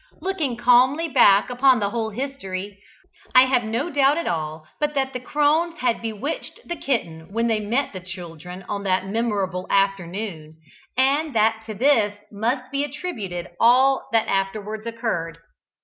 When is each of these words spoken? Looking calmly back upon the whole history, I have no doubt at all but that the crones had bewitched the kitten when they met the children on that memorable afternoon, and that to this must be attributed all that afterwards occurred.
Looking 0.19 0.57
calmly 0.57 1.09
back 1.09 1.51
upon 1.51 1.79
the 1.79 1.91
whole 1.91 2.09
history, 2.09 2.79
I 3.35 3.43
have 3.43 3.63
no 3.63 3.91
doubt 3.91 4.17
at 4.17 4.25
all 4.25 4.65
but 4.79 4.95
that 4.95 5.13
the 5.13 5.19
crones 5.19 5.77
had 5.77 6.01
bewitched 6.01 6.59
the 6.65 6.75
kitten 6.75 7.31
when 7.31 7.45
they 7.45 7.59
met 7.59 7.93
the 7.93 7.99
children 7.99 8.63
on 8.67 8.81
that 8.81 9.05
memorable 9.05 9.67
afternoon, 9.69 10.55
and 10.97 11.35
that 11.35 11.61
to 11.67 11.75
this 11.75 12.17
must 12.31 12.71
be 12.71 12.83
attributed 12.83 13.49
all 13.59 14.07
that 14.11 14.27
afterwards 14.27 14.87
occurred. 14.87 15.37